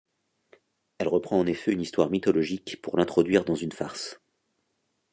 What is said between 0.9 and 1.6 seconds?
Elle reprend en